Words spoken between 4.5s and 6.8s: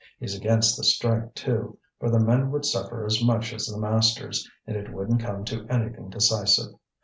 and it wouldn't come to anything decisive.